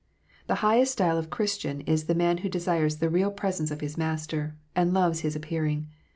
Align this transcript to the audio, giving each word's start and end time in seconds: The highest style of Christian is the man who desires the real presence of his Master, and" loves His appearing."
The 0.47 0.55
highest 0.65 0.93
style 0.93 1.15
of 1.19 1.29
Christian 1.29 1.81
is 1.81 2.05
the 2.05 2.15
man 2.15 2.39
who 2.39 2.49
desires 2.49 2.97
the 2.97 3.07
real 3.07 3.29
presence 3.29 3.69
of 3.69 3.81
his 3.81 3.97
Master, 3.99 4.55
and" 4.75 4.93
loves 4.95 5.19
His 5.19 5.35
appearing." 5.35 5.89